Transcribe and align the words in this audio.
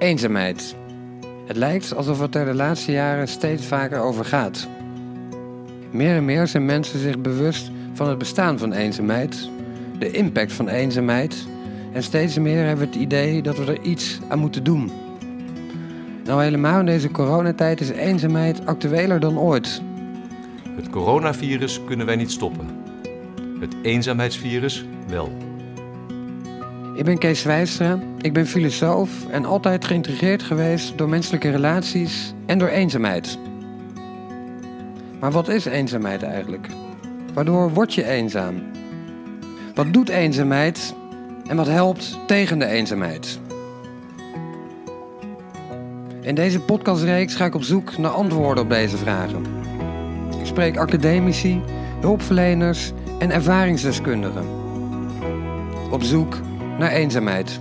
Eenzaamheid. 0.00 0.74
Het 1.46 1.56
lijkt 1.56 1.94
alsof 1.94 2.20
het 2.20 2.34
er 2.34 2.44
de 2.44 2.54
laatste 2.54 2.92
jaren 2.92 3.28
steeds 3.28 3.66
vaker 3.66 4.00
over 4.00 4.24
gaat. 4.24 4.68
Meer 5.90 6.16
en 6.16 6.24
meer 6.24 6.46
zijn 6.46 6.64
mensen 6.64 6.98
zich 6.98 7.18
bewust 7.18 7.70
van 7.92 8.08
het 8.08 8.18
bestaan 8.18 8.58
van 8.58 8.72
eenzaamheid, 8.72 9.48
de 9.98 10.10
impact 10.10 10.52
van 10.52 10.68
eenzaamheid 10.68 11.46
en 11.92 12.02
steeds 12.02 12.38
meer 12.38 12.66
hebben 12.66 12.84
we 12.84 12.92
het 12.92 13.02
idee 13.02 13.42
dat 13.42 13.58
we 13.58 13.64
er 13.64 13.80
iets 13.82 14.18
aan 14.28 14.38
moeten 14.38 14.64
doen. 14.64 14.90
Nou 16.24 16.42
helemaal 16.42 16.80
in 16.80 16.86
deze 16.86 17.10
coronatijd 17.10 17.80
is 17.80 17.90
eenzaamheid 17.90 18.66
actueler 18.66 19.20
dan 19.20 19.38
ooit. 19.38 19.82
Het 20.76 20.90
coronavirus 20.90 21.80
kunnen 21.84 22.06
wij 22.06 22.16
niet 22.16 22.30
stoppen. 22.30 22.68
Het 23.60 23.74
eenzaamheidsvirus 23.82 24.84
wel. 25.08 25.49
Ik 26.94 27.04
ben 27.04 27.18
Kees 27.18 27.42
Wijstra, 27.42 27.98
ik 28.20 28.32
ben 28.32 28.46
filosoof 28.46 29.10
en 29.30 29.44
altijd 29.44 29.84
geïntrigeerd 29.84 30.42
geweest 30.42 30.98
door 30.98 31.08
menselijke 31.08 31.50
relaties 31.50 32.34
en 32.46 32.58
door 32.58 32.68
eenzaamheid. 32.68 33.38
Maar 35.20 35.30
wat 35.30 35.48
is 35.48 35.64
eenzaamheid 35.64 36.22
eigenlijk? 36.22 36.66
Waardoor 37.34 37.72
word 37.72 37.94
je 37.94 38.04
eenzaam? 38.06 38.62
Wat 39.74 39.92
doet 39.92 40.08
eenzaamheid 40.08 40.94
en 41.46 41.56
wat 41.56 41.66
helpt 41.66 42.18
tegen 42.26 42.58
de 42.58 42.66
eenzaamheid? 42.66 43.40
In 46.20 46.34
deze 46.34 46.60
podcastreeks 46.60 47.34
ga 47.34 47.44
ik 47.44 47.54
op 47.54 47.62
zoek 47.62 47.98
naar 47.98 48.10
antwoorden 48.10 48.64
op 48.64 48.70
deze 48.70 48.96
vragen. 48.96 49.44
Ik 50.40 50.46
spreek 50.46 50.76
academici, 50.76 51.62
hulpverleners 52.00 52.92
en 53.18 53.30
ervaringsdeskundigen. 53.30 54.44
Op 55.90 56.02
zoek 56.02 56.36
naar 56.80 56.92
eenzaamheid. 56.92 57.60